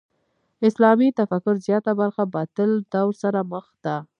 اسلامي 0.67 1.09
تفکر 1.19 1.55
زیاته 1.65 1.91
برخه 2.01 2.23
باطل 2.35 2.69
دور 2.93 3.11
سره 3.21 3.41
مخ 3.51 3.65
ده. 3.85 3.95